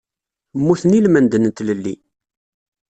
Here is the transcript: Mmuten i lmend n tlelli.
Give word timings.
Mmuten 0.57 0.97
i 0.97 0.99
lmend 1.05 1.33
n 1.37 1.43
tlelli. 1.57 1.95